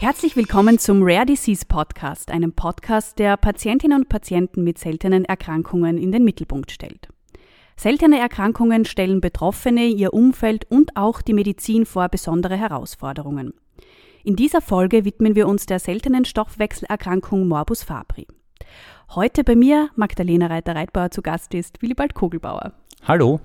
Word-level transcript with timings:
Herzlich 0.00 0.34
willkommen 0.34 0.78
zum 0.78 1.02
Rare 1.02 1.26
Disease 1.26 1.66
Podcast, 1.66 2.30
einem 2.30 2.54
Podcast, 2.54 3.18
der 3.18 3.36
Patientinnen 3.36 3.98
und 3.98 4.08
Patienten 4.08 4.64
mit 4.64 4.78
seltenen 4.78 5.26
Erkrankungen 5.26 5.98
in 5.98 6.10
den 6.10 6.24
Mittelpunkt 6.24 6.70
stellt. 6.70 7.10
Seltene 7.76 8.18
Erkrankungen 8.18 8.86
stellen 8.86 9.20
Betroffene, 9.20 9.84
ihr 9.88 10.14
Umfeld 10.14 10.64
und 10.70 10.96
auch 10.96 11.20
die 11.20 11.34
Medizin 11.34 11.84
vor 11.84 12.08
besondere 12.08 12.56
Herausforderungen. 12.56 13.52
In 14.24 14.36
dieser 14.36 14.62
Folge 14.62 15.04
widmen 15.04 15.34
wir 15.34 15.46
uns 15.46 15.66
der 15.66 15.78
seltenen 15.78 16.24
Stoffwechselerkrankung 16.24 17.46
Morbus 17.46 17.82
Fabri. 17.82 18.26
Heute 19.14 19.44
bei 19.44 19.54
mir 19.54 19.90
Magdalena 19.96 20.46
Reiter-Reitbauer 20.46 21.10
zu 21.10 21.20
Gast 21.20 21.52
ist 21.52 21.82
Willibald 21.82 22.14
Kogelbauer. 22.14 22.72
Hallo. 23.02 23.40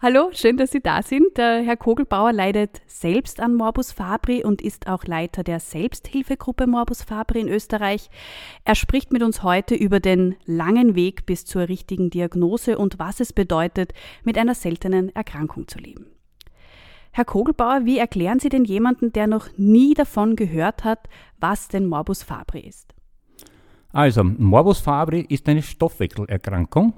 Hallo, 0.00 0.30
schön, 0.32 0.56
dass 0.56 0.70
Sie 0.70 0.80
da 0.80 1.02
sind. 1.02 1.36
Der 1.36 1.62
Herr 1.62 1.76
Kogelbauer 1.76 2.32
leidet 2.32 2.80
selbst 2.86 3.40
an 3.40 3.56
Morbus 3.56 3.90
Fabri 3.90 4.44
und 4.44 4.62
ist 4.62 4.86
auch 4.86 5.04
Leiter 5.04 5.42
der 5.42 5.58
Selbsthilfegruppe 5.58 6.68
Morbus 6.68 7.02
Fabri 7.02 7.40
in 7.40 7.48
Österreich. 7.48 8.08
Er 8.64 8.76
spricht 8.76 9.12
mit 9.12 9.24
uns 9.24 9.42
heute 9.42 9.74
über 9.74 9.98
den 9.98 10.36
langen 10.46 10.94
Weg 10.94 11.26
bis 11.26 11.44
zur 11.44 11.68
richtigen 11.68 12.10
Diagnose 12.10 12.78
und 12.78 13.00
was 13.00 13.18
es 13.18 13.32
bedeutet, 13.32 13.94
mit 14.22 14.38
einer 14.38 14.54
seltenen 14.54 15.14
Erkrankung 15.14 15.66
zu 15.66 15.80
leben. 15.80 16.06
Herr 17.10 17.24
Kogelbauer, 17.24 17.84
wie 17.84 17.98
erklären 17.98 18.38
Sie 18.38 18.48
denn 18.48 18.64
jemanden, 18.64 19.12
der 19.12 19.26
noch 19.26 19.48
nie 19.56 19.94
davon 19.94 20.36
gehört 20.36 20.84
hat, 20.84 21.08
was 21.40 21.66
denn 21.66 21.88
Morbus 21.88 22.22
Fabri 22.22 22.60
ist? 22.60 22.94
Also, 23.92 24.22
Morbus 24.22 24.78
Fabri 24.78 25.26
ist 25.28 25.48
eine 25.48 25.62
Stoffwechselerkrankung 25.62 26.94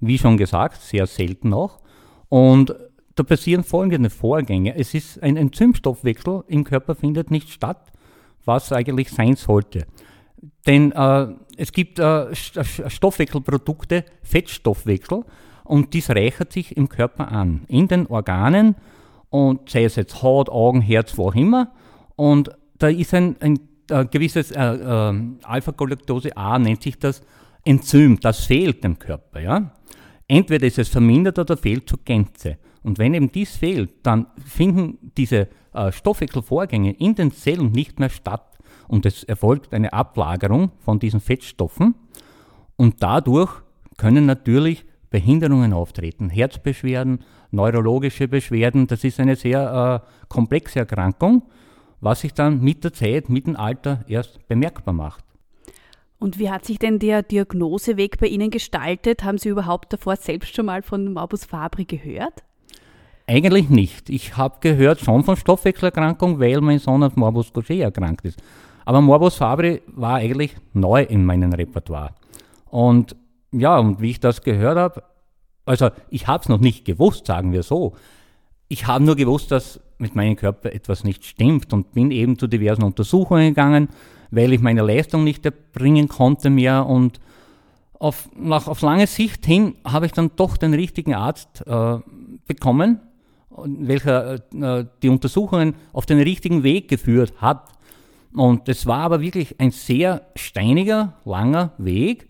wie 0.00 0.18
schon 0.18 0.36
gesagt, 0.36 0.80
sehr 0.80 1.06
selten 1.06 1.48
noch. 1.48 1.80
Und 2.28 2.74
da 3.14 3.22
passieren 3.22 3.64
folgende 3.64 4.10
Vorgänge. 4.10 4.76
Es 4.76 4.94
ist 4.94 5.22
ein 5.22 5.36
Enzymstoffwechsel 5.36 6.44
im 6.48 6.64
Körper 6.64 6.94
findet 6.94 7.30
nicht 7.30 7.50
statt, 7.50 7.92
was 8.44 8.72
eigentlich 8.72 9.10
sein 9.10 9.36
sollte. 9.36 9.86
Denn 10.66 10.92
äh, 10.92 11.28
es 11.56 11.72
gibt 11.72 11.98
äh, 11.98 12.34
Stoffwechselprodukte, 12.34 14.04
Fettstoffwechsel, 14.22 15.24
und 15.64 15.94
dies 15.94 16.10
reichert 16.10 16.52
sich 16.52 16.76
im 16.76 16.90
Körper 16.90 17.32
an, 17.32 17.64
in 17.68 17.88
den 17.88 18.06
Organen, 18.06 18.76
und 19.30 19.68
sei 19.68 19.84
es 19.84 19.96
jetzt 19.96 20.22
Haut, 20.22 20.48
Augen, 20.48 20.80
Herz, 20.80 21.18
wo 21.18 21.28
auch 21.28 21.34
immer. 21.34 21.72
Und 22.14 22.50
da 22.78 22.88
ist 22.88 23.12
ein, 23.14 23.34
ein, 23.40 23.58
ein 23.90 24.08
gewisses 24.10 24.52
äh, 24.52 24.60
äh 24.60 25.14
Alpha-Galactose 25.42 26.36
A, 26.36 26.58
nennt 26.58 26.82
sich 26.82 26.98
das 26.98 27.22
Enzym, 27.64 28.20
das 28.20 28.44
fehlt 28.44 28.84
dem 28.84 28.98
Körper. 28.98 29.40
Ja? 29.40 29.72
Entweder 30.28 30.66
ist 30.66 30.78
es 30.78 30.88
vermindert 30.88 31.38
oder 31.38 31.56
fehlt 31.56 31.88
zur 31.88 32.00
Gänze. 32.04 32.58
Und 32.82 32.98
wenn 32.98 33.14
eben 33.14 33.32
dies 33.32 33.56
fehlt, 33.56 33.90
dann 34.02 34.26
finden 34.44 35.12
diese 35.16 35.48
äh, 35.72 35.90
Stoffwechselvorgänge 35.90 36.92
in 36.92 37.14
den 37.14 37.32
Zellen 37.32 37.72
nicht 37.72 37.98
mehr 37.98 38.10
statt 38.10 38.58
und 38.88 39.06
es 39.06 39.24
erfolgt 39.24 39.72
eine 39.72 39.92
Ablagerung 39.92 40.72
von 40.80 40.98
diesen 40.98 41.20
Fettstoffen 41.20 41.94
und 42.76 43.02
dadurch 43.02 43.62
können 43.96 44.26
natürlich 44.26 44.84
Behinderungen 45.10 45.72
auftreten, 45.72 46.28
Herzbeschwerden, 46.28 47.20
neurologische 47.52 48.26
Beschwerden. 48.26 48.86
Das 48.88 49.04
ist 49.04 49.20
eine 49.20 49.36
sehr 49.36 50.02
äh, 50.04 50.26
komplexe 50.28 50.80
Erkrankung, 50.80 51.44
was 52.00 52.20
sich 52.20 52.34
dann 52.34 52.60
mit 52.60 52.82
der 52.82 52.92
Zeit, 52.92 53.28
mit 53.28 53.46
dem 53.46 53.56
Alter 53.56 54.04
erst 54.08 54.46
bemerkbar 54.48 54.92
macht. 54.92 55.24
Und 56.18 56.38
wie 56.38 56.50
hat 56.50 56.64
sich 56.64 56.78
denn 56.78 56.98
der 56.98 57.22
Diagnoseweg 57.22 58.18
bei 58.18 58.26
Ihnen 58.26 58.50
gestaltet? 58.50 59.24
Haben 59.24 59.38
Sie 59.38 59.48
überhaupt 59.48 59.92
davor 59.92 60.16
selbst 60.16 60.54
schon 60.54 60.66
mal 60.66 60.82
von 60.82 61.12
Morbus 61.12 61.44
Fabri 61.44 61.84
gehört? 61.84 62.42
Eigentlich 63.26 63.70
nicht. 63.70 64.10
Ich 64.10 64.36
habe 64.36 64.56
gehört 64.60 65.00
schon 65.00 65.24
von 65.24 65.36
Stoffwechselerkrankung, 65.36 66.40
weil 66.40 66.60
mein 66.60 66.78
Sohn 66.78 67.02
an 67.02 67.12
Morbus 67.14 67.52
Gaucher 67.52 67.74
erkrankt 67.74 68.24
ist. 68.24 68.42
Aber 68.84 69.00
Morbus 69.00 69.36
Fabri 69.36 69.82
war 69.86 70.16
eigentlich 70.16 70.54
neu 70.74 71.02
in 71.02 71.24
meinem 71.24 71.52
Repertoire. 71.52 72.14
Und 72.70 73.16
ja, 73.50 73.78
und 73.78 74.00
wie 74.00 74.10
ich 74.10 74.20
das 74.20 74.42
gehört 74.42 74.76
habe, 74.76 75.02
also 75.64 75.90
ich 76.10 76.26
habe 76.26 76.42
es 76.42 76.48
noch 76.48 76.60
nicht 76.60 76.84
gewusst, 76.84 77.26
sagen 77.26 77.52
wir 77.52 77.62
so. 77.62 77.94
Ich 78.68 78.86
habe 78.86 79.04
nur 79.04 79.16
gewusst, 79.16 79.50
dass 79.50 79.80
mit 79.98 80.14
meinem 80.14 80.36
Körper 80.36 80.72
etwas 80.72 81.04
nicht 81.04 81.24
stimmt 81.24 81.72
und 81.72 81.92
bin 81.92 82.10
eben 82.10 82.38
zu 82.38 82.46
diversen 82.46 82.82
Untersuchungen 82.82 83.48
gegangen 83.48 83.88
weil 84.34 84.52
ich 84.52 84.60
meine 84.60 84.82
Leistung 84.82 85.24
nicht 85.24 85.44
erbringen 85.44 86.08
konnte 86.08 86.50
mehr 86.50 86.86
und 86.86 87.20
auf, 88.04 88.28
nach, 88.36 88.66
auf 88.66 88.82
lange 88.82 89.06
Sicht 89.06 89.46
hin 89.46 89.76
habe 89.84 90.06
ich 90.06 90.12
dann 90.12 90.30
doch 90.36 90.56
den 90.56 90.74
richtigen 90.74 91.14
Arzt 91.14 91.64
äh, 91.66 91.98
bekommen, 92.46 93.00
welcher 93.50 94.34
äh, 94.34 94.84
die 95.02 95.08
Untersuchungen 95.08 95.74
auf 95.92 96.04
den 96.06 96.20
richtigen 96.20 96.62
Weg 96.62 96.88
geführt 96.88 97.32
hat. 97.40 97.70
Und 98.34 98.68
es 98.68 98.84
war 98.86 98.98
aber 98.98 99.20
wirklich 99.20 99.58
ein 99.60 99.70
sehr 99.70 100.26
steiniger, 100.34 101.14
langer 101.24 101.72
Weg 101.78 102.28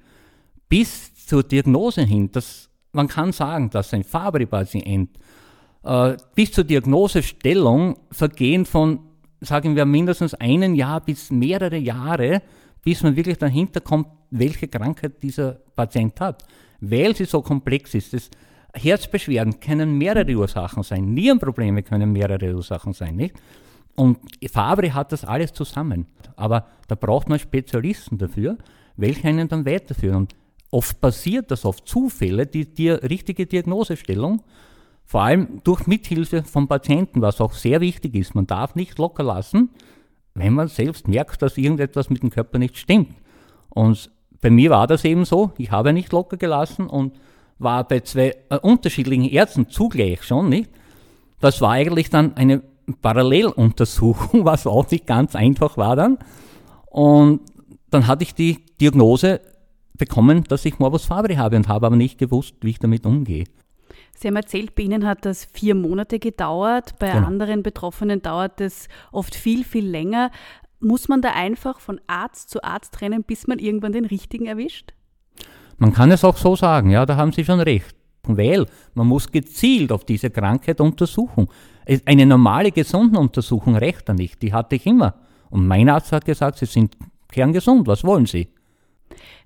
bis 0.68 1.26
zur 1.26 1.42
Diagnose 1.42 2.02
hin. 2.02 2.30
Das, 2.30 2.68
man 2.92 3.08
kann 3.08 3.32
sagen, 3.32 3.70
dass 3.70 3.94
ein 3.94 4.04
Fabry-Patient 4.04 5.10
äh, 5.82 6.16
bis 6.34 6.52
zur 6.52 6.64
Diagnosestellung 6.64 7.96
vergehen 8.10 8.66
von 8.66 9.00
sagen 9.44 9.76
wir, 9.76 9.84
mindestens 9.84 10.34
einen 10.34 10.74
Jahr 10.74 11.00
bis 11.00 11.30
mehrere 11.30 11.76
Jahre, 11.76 12.42
bis 12.82 13.02
man 13.02 13.16
wirklich 13.16 13.38
dahinter 13.38 13.80
kommt, 13.80 14.08
welche 14.30 14.68
Krankheit 14.68 15.22
dieser 15.22 15.52
Patient 15.76 16.20
hat. 16.20 16.44
Weil 16.80 17.14
sie 17.16 17.24
so 17.24 17.40
komplex 17.40 17.94
ist. 17.94 18.12
Das 18.12 18.30
Herzbeschwerden 18.74 19.60
können 19.60 19.96
mehrere 19.96 20.34
Ursachen 20.34 20.82
sein, 20.82 21.14
Nierenprobleme 21.14 21.82
können 21.82 22.12
mehrere 22.12 22.54
Ursachen 22.54 22.92
sein, 22.92 23.16
nicht? 23.16 23.36
Und 23.94 24.18
Fabri 24.50 24.90
hat 24.90 25.12
das 25.12 25.24
alles 25.24 25.52
zusammen. 25.52 26.06
Aber 26.34 26.66
da 26.88 26.96
braucht 26.96 27.28
man 27.28 27.38
Spezialisten 27.38 28.18
dafür, 28.18 28.58
welche 28.96 29.28
einen 29.28 29.48
dann 29.48 29.64
weiterführen. 29.64 30.16
Und 30.16 30.34
oft 30.70 31.00
passiert 31.00 31.50
das 31.52 31.64
auf 31.64 31.84
Zufälle, 31.84 32.46
die, 32.46 32.66
die 32.66 32.90
richtige 32.90 33.46
Diagnosestellung 33.46 34.42
vor 35.04 35.22
allem 35.22 35.60
durch 35.64 35.86
Mithilfe 35.86 36.42
von 36.42 36.66
Patienten, 36.66 37.22
was 37.22 37.40
auch 37.40 37.52
sehr 37.52 37.80
wichtig 37.80 38.14
ist. 38.14 38.34
Man 38.34 38.46
darf 38.46 38.74
nicht 38.74 38.98
locker 38.98 39.22
lassen, 39.22 39.70
wenn 40.34 40.54
man 40.54 40.68
selbst 40.68 41.08
merkt, 41.08 41.42
dass 41.42 41.58
irgendetwas 41.58 42.10
mit 42.10 42.22
dem 42.22 42.30
Körper 42.30 42.58
nicht 42.58 42.76
stimmt. 42.76 43.14
Und 43.68 44.10
bei 44.40 44.50
mir 44.50 44.70
war 44.70 44.86
das 44.86 45.04
eben 45.04 45.24
so. 45.24 45.52
Ich 45.58 45.70
habe 45.70 45.92
nicht 45.92 46.12
locker 46.12 46.36
gelassen 46.36 46.86
und 46.86 47.14
war 47.58 47.86
bei 47.86 48.00
zwei 48.00 48.34
äh, 48.50 48.58
unterschiedlichen 48.58 49.24
Ärzten 49.24 49.68
zugleich 49.70 50.22
schon, 50.22 50.48
nicht? 50.48 50.70
Das 51.40 51.60
war 51.60 51.72
eigentlich 51.72 52.10
dann 52.10 52.36
eine 52.36 52.62
Paralleluntersuchung, 53.00 54.44
was 54.44 54.66
auch 54.66 54.90
nicht 54.90 55.06
ganz 55.06 55.36
einfach 55.36 55.76
war 55.76 55.96
dann. 55.96 56.18
Und 56.86 57.40
dann 57.90 58.06
hatte 58.06 58.24
ich 58.24 58.34
die 58.34 58.64
Diagnose 58.80 59.40
bekommen, 59.96 60.44
dass 60.44 60.64
ich 60.64 60.78
Morbus 60.78 61.04
Fabri 61.04 61.36
habe 61.36 61.56
und 61.56 61.68
habe 61.68 61.86
aber 61.86 61.96
nicht 61.96 62.18
gewusst, 62.18 62.56
wie 62.62 62.70
ich 62.70 62.78
damit 62.78 63.06
umgehe. 63.06 63.44
Sie 64.16 64.28
haben 64.28 64.36
erzählt, 64.36 64.74
bei 64.74 64.84
Ihnen 64.84 65.06
hat 65.06 65.24
das 65.24 65.44
vier 65.44 65.74
Monate 65.74 66.18
gedauert, 66.18 66.98
bei 66.98 67.10
genau. 67.10 67.26
anderen 67.26 67.62
Betroffenen 67.62 68.22
dauert 68.22 68.60
es 68.60 68.88
oft 69.12 69.34
viel, 69.34 69.64
viel 69.64 69.86
länger. 69.86 70.30
Muss 70.80 71.08
man 71.08 71.22
da 71.22 71.32
einfach 71.32 71.80
von 71.80 72.00
Arzt 72.06 72.50
zu 72.50 72.62
Arzt 72.62 73.00
rennen, 73.00 73.24
bis 73.24 73.46
man 73.46 73.58
irgendwann 73.58 73.92
den 73.92 74.04
richtigen 74.04 74.46
erwischt? 74.46 74.92
Man 75.78 75.92
kann 75.92 76.10
es 76.12 76.24
auch 76.24 76.36
so 76.36 76.54
sagen, 76.56 76.90
ja, 76.90 77.04
da 77.04 77.16
haben 77.16 77.32
Sie 77.32 77.44
schon 77.44 77.60
recht. 77.60 77.94
Weil 78.26 78.66
man 78.94 79.06
muss 79.06 79.30
gezielt 79.30 79.92
auf 79.92 80.04
diese 80.04 80.30
Krankheit 80.30 80.80
untersuchen. 80.80 81.48
Eine 82.06 82.24
normale 82.24 82.70
Gesundenuntersuchung 82.70 83.76
reicht 83.76 84.08
da 84.08 84.14
nicht, 84.14 84.40
die 84.40 84.52
hatte 84.52 84.76
ich 84.76 84.86
immer. 84.86 85.14
Und 85.50 85.66
mein 85.66 85.88
Arzt 85.88 86.12
hat 86.12 86.24
gesagt, 86.24 86.58
Sie 86.58 86.66
sind 86.66 86.96
kerngesund, 87.28 87.86
was 87.86 88.04
wollen 88.04 88.26
Sie? 88.26 88.48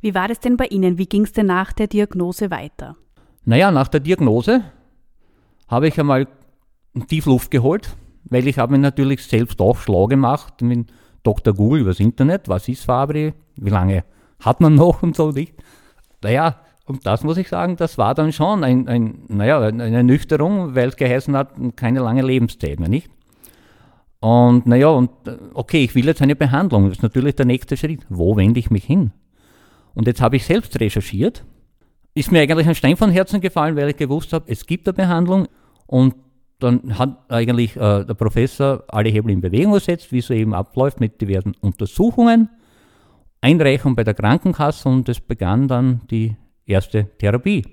Wie 0.01 0.15
war 0.15 0.29
das 0.29 0.39
denn 0.41 0.57
bei 0.57 0.67
Ihnen? 0.67 0.99
Wie 0.99 1.07
ging 1.07 1.25
es 1.25 1.33
denn 1.33 1.47
nach 1.47 1.73
der 1.73 1.89
Diagnose 1.89 2.51
weiter? 2.51 2.97
Naja, 3.45 3.71
nach 3.71 3.89
der 3.89 4.01
Diagnose 4.01 4.63
habe 5.69 5.89
ich 5.89 5.99
einmal 5.99 6.27
Tiefluft 7.09 7.51
geholt, 7.51 7.97
weil 8.25 8.47
ich 8.47 8.59
habe 8.59 8.73
mir 8.73 8.79
natürlich 8.79 9.25
selbst 9.25 9.61
auch 9.61 9.79
schlau 9.79 10.07
gemacht 10.07 10.61
mit 10.63 10.91
Dr. 11.23 11.55
Google 11.55 11.83
übers 11.83 12.01
Internet, 12.01 12.49
was 12.49 12.69
ist 12.69 12.85
Fabri, 12.85 13.35
wie 13.57 13.71
lange 13.71 14.05
hat 14.41 14.61
man 14.61 14.75
noch 14.75 15.03
und 15.03 15.17
so 15.17 15.31
nicht. 15.31 15.55
Naja, 16.23 16.61
und 16.87 17.07
das 17.07 17.23
muss 17.23 17.37
ich 17.37 17.49
sagen, 17.49 17.77
das 17.77 17.99
war 17.99 18.15
dann 18.15 18.33
schon 18.33 18.65
ein, 18.65 18.89
ein, 18.89 19.25
naja, 19.29 19.61
eine 19.61 19.97
Ernüchterung, 19.97 20.75
weil 20.75 20.89
es 20.89 20.97
geheißen 20.97 21.37
hat, 21.37 21.53
keine 21.77 22.01
lange 22.01 22.23
Lebenszeit 22.23 22.81
mehr, 22.81 22.89
nicht? 22.89 23.11
Und 24.21 24.67
naja, 24.67 24.89
und 24.89 25.11
okay, 25.55 25.85
ich 25.85 25.95
will 25.95 26.07
jetzt 26.07 26.23
eine 26.23 26.35
Behandlung, 26.35 26.89
das 26.89 26.99
ist 26.99 27.03
natürlich 27.03 27.37
der 27.37 27.47
nächste 27.47 27.77
Schritt. 27.77 28.05
Wo 28.09 28.37
wende 28.37 28.59
ich 28.59 28.71
mich 28.71 28.85
hin? 28.85 29.13
Und 29.95 30.07
jetzt 30.07 30.21
habe 30.21 30.37
ich 30.37 30.45
selbst 30.45 30.81
recherchiert 30.81 31.45
ist 32.19 32.33
mir 32.33 32.41
eigentlich 32.41 32.67
ein 32.67 32.75
Stein 32.75 32.97
von 32.97 33.11
Herzen 33.11 33.41
gefallen, 33.41 33.77
weil 33.77 33.91
ich 33.91 33.97
gewusst 33.97 34.33
habe, 34.33 34.45
es 34.49 34.67
gibt 34.67 34.89
eine 34.89 34.95
Behandlung 34.95 35.47
und 35.87 36.15
dann 36.59 36.99
hat 36.99 37.25
eigentlich 37.29 37.77
äh, 37.77 38.05
der 38.05 38.15
Professor 38.15 38.83
alle 38.89 39.11
Hebel 39.11 39.31
in 39.31 39.41
Bewegung 39.41 39.73
gesetzt, 39.75 40.11
wie 40.11 40.19
es 40.19 40.31
eben 40.31 40.55
abläuft 40.55 40.99
mit 40.99 41.21
diversen 41.21 41.55
Untersuchungen, 41.61 42.51
Einreichung 43.41 43.95
bei 43.95 44.03
der 44.03 44.15
Krankenkasse 44.15 44.89
und 44.89 45.09
es 45.09 45.21
begann 45.21 45.69
dann 45.69 46.01
die 46.11 46.35
erste 46.67 47.05
Therapie. 47.19 47.65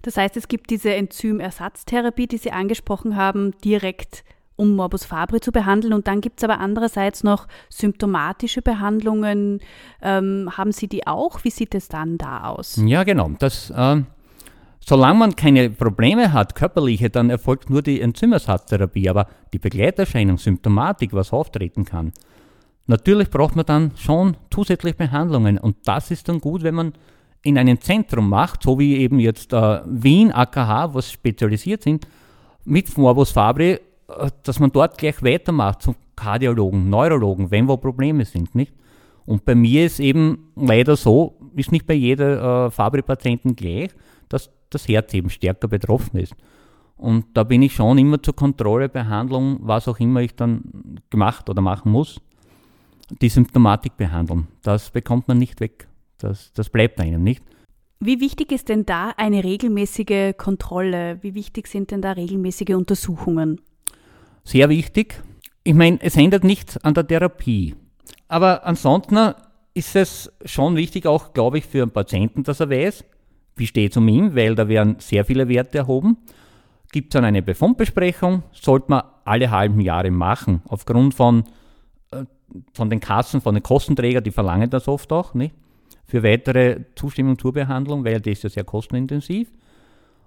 Das 0.00 0.16
heißt, 0.16 0.36
es 0.36 0.48
gibt 0.48 0.70
diese 0.70 0.94
Enzymersatztherapie, 0.94 2.26
die 2.26 2.38
Sie 2.38 2.50
angesprochen 2.50 3.16
haben, 3.16 3.52
direkt 3.62 4.24
um 4.62 4.76
Morbus 4.76 5.04
Fabri 5.04 5.40
zu 5.40 5.50
behandeln. 5.50 5.92
Und 5.92 6.06
dann 6.06 6.20
gibt 6.20 6.38
es 6.38 6.44
aber 6.44 6.60
andererseits 6.60 7.24
noch 7.24 7.48
symptomatische 7.68 8.62
Behandlungen. 8.62 9.60
Ähm, 10.00 10.50
haben 10.56 10.70
Sie 10.70 10.86
die 10.86 11.06
auch? 11.06 11.42
Wie 11.42 11.50
sieht 11.50 11.74
es 11.74 11.88
dann 11.88 12.16
da 12.16 12.44
aus? 12.44 12.80
Ja, 12.82 13.02
genau. 13.02 13.32
Das, 13.40 13.70
äh, 13.70 14.02
solange 14.80 15.18
man 15.18 15.36
keine 15.36 15.68
Probleme 15.68 16.32
hat, 16.32 16.54
körperliche, 16.54 17.10
dann 17.10 17.28
erfolgt 17.28 17.70
nur 17.70 17.82
die 17.82 18.00
Enzymersatztherapie. 18.00 19.10
Aber 19.10 19.26
die 19.52 19.58
Begleiterscheinung, 19.58 20.38
Symptomatik, 20.38 21.12
was 21.12 21.32
auftreten 21.32 21.84
kann, 21.84 22.12
natürlich 22.86 23.28
braucht 23.28 23.56
man 23.56 23.66
dann 23.66 23.90
schon 23.96 24.36
zusätzliche 24.50 24.96
Behandlungen. 24.96 25.58
Und 25.58 25.76
das 25.84 26.12
ist 26.12 26.28
dann 26.28 26.40
gut, 26.40 26.62
wenn 26.62 26.76
man 26.76 26.92
in 27.42 27.58
einem 27.58 27.80
Zentrum 27.80 28.28
macht, 28.28 28.62
so 28.62 28.78
wie 28.78 28.98
eben 28.98 29.18
jetzt 29.18 29.52
äh, 29.52 29.80
Wien, 29.84 30.30
AKH, 30.30 30.94
was 30.94 31.10
spezialisiert 31.10 31.82
sind, 31.82 32.06
mit 32.64 32.96
Morbus 32.96 33.32
Fabri, 33.32 33.80
dass 34.42 34.58
man 34.60 34.72
dort 34.72 34.98
gleich 34.98 35.22
weitermacht 35.22 35.82
zum 35.82 35.96
Kardiologen, 36.16 36.88
Neurologen, 36.88 37.50
wenn 37.50 37.68
wo 37.68 37.76
Probleme 37.76 38.24
sind, 38.24 38.54
nicht? 38.54 38.72
Und 39.24 39.44
bei 39.44 39.54
mir 39.54 39.86
ist 39.86 40.00
eben 40.00 40.50
leider 40.56 40.96
so, 40.96 41.36
ist 41.54 41.72
nicht 41.72 41.86
bei 41.86 41.94
jeder 41.94 42.66
äh, 42.66 42.70
Fabry-Patienten 42.70 43.54
gleich, 43.54 43.90
dass 44.28 44.50
das 44.70 44.88
Herz 44.88 45.14
eben 45.14 45.30
stärker 45.30 45.68
betroffen 45.68 46.18
ist. 46.18 46.34
Und 46.96 47.26
da 47.34 47.44
bin 47.44 47.62
ich 47.62 47.74
schon 47.74 47.98
immer 47.98 48.22
zur 48.22 48.34
Kontrolle, 48.34 48.88
Behandlung, 48.88 49.58
was 49.62 49.88
auch 49.88 49.98
immer 49.98 50.20
ich 50.20 50.34
dann 50.34 51.00
gemacht 51.10 51.48
oder 51.50 51.60
machen 51.60 51.90
muss, 51.92 52.20
die 53.20 53.28
Symptomatik 53.28 53.96
behandeln. 53.96 54.48
Das 54.62 54.90
bekommt 54.90 55.28
man 55.28 55.38
nicht 55.38 55.60
weg. 55.60 55.88
Das, 56.18 56.52
das 56.52 56.70
bleibt 56.70 57.00
einem 57.00 57.22
nicht. 57.22 57.42
Wie 57.98 58.20
wichtig 58.20 58.50
ist 58.52 58.68
denn 58.68 58.84
da 58.86 59.10
eine 59.16 59.44
regelmäßige 59.44 60.34
Kontrolle? 60.36 61.18
Wie 61.22 61.34
wichtig 61.34 61.68
sind 61.68 61.90
denn 61.90 62.02
da 62.02 62.12
regelmäßige 62.12 62.74
Untersuchungen? 62.74 63.60
Sehr 64.44 64.68
wichtig. 64.68 65.22
Ich 65.64 65.74
meine, 65.74 65.98
es 66.00 66.16
ändert 66.16 66.44
nichts 66.44 66.76
an 66.78 66.94
der 66.94 67.06
Therapie. 67.06 67.74
Aber 68.28 68.66
ansonsten 68.66 69.34
ist 69.74 69.96
es 69.96 70.32
schon 70.44 70.76
wichtig, 70.76 71.06
auch, 71.06 71.32
glaube 71.32 71.58
ich, 71.58 71.66
für 71.66 71.82
einen 71.82 71.92
Patienten, 71.92 72.42
dass 72.42 72.60
er 72.60 72.70
weiß, 72.70 73.04
wie 73.56 73.66
steht 73.66 73.92
es 73.92 73.96
um 73.96 74.08
ihn, 74.08 74.34
weil 74.34 74.54
da 74.54 74.68
werden 74.68 74.96
sehr 74.98 75.24
viele 75.24 75.48
Werte 75.48 75.78
erhoben. 75.78 76.16
Gibt 76.90 77.14
es 77.14 77.18
dann 77.18 77.24
eine 77.24 77.42
Befundbesprechung, 77.42 78.42
sollte 78.52 78.86
man 78.90 79.02
alle 79.24 79.50
halben 79.50 79.80
Jahre 79.80 80.10
machen, 80.10 80.62
aufgrund 80.68 81.14
von, 81.14 81.44
äh, 82.10 82.24
von 82.74 82.90
den 82.90 83.00
Kassen, 83.00 83.40
von 83.40 83.54
den 83.54 83.62
Kostenträgern, 83.62 84.24
die 84.24 84.30
verlangen 84.30 84.68
das 84.68 84.88
oft 84.88 85.12
auch. 85.12 85.34
Nicht? 85.34 85.54
für 86.12 86.22
weitere 86.22 86.80
Zustimmung 86.94 87.38
zur 87.38 87.54
Behandlung, 87.54 88.04
weil 88.04 88.20
das 88.20 88.32
ist 88.32 88.42
ja 88.42 88.50
sehr 88.50 88.64
kostenintensiv. 88.64 89.48